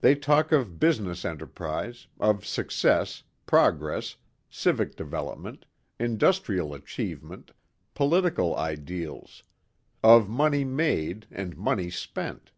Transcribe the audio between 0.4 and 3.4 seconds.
of business enterprise, of success,